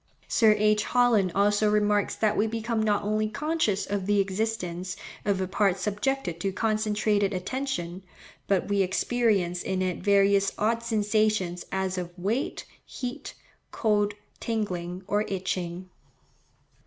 [0.27, 0.83] Sir H.
[0.85, 5.77] Holland also remarks that we become not only conscious of the existence of a part
[5.77, 8.01] subjected to concentrated attention,
[8.47, 13.35] but we experience in it various odd sensations as of weight, heat,
[13.69, 15.87] cold, tingling, or itching.